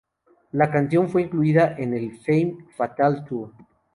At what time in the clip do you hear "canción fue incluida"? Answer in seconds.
0.71-1.75